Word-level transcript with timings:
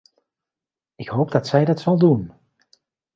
Ik 0.95 1.09
hoop 1.09 1.31
dat 1.31 1.47
zij 1.47 1.65
dat 1.65 1.79
zal 1.79 1.97
doen. 1.99 2.31